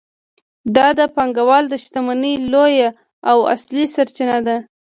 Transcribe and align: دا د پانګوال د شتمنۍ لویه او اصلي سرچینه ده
دا 0.75 0.87
د 0.99 1.01
پانګوال 1.15 1.63
د 1.69 1.73
شتمنۍ 1.83 2.35
لویه 2.51 2.89
او 3.29 3.37
اصلي 3.55 3.85
سرچینه 3.95 4.37
ده 4.47 4.57